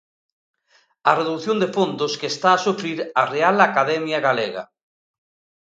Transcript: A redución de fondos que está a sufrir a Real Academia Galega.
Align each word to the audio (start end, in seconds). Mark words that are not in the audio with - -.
A 1.09 1.11
redución 1.19 1.57
de 1.59 1.71
fondos 1.77 2.13
que 2.19 2.27
está 2.33 2.49
a 2.53 2.61
sufrir 2.65 2.97
a 3.21 3.23
Real 3.33 3.57
Academia 3.69 4.19
Galega. 4.27 4.63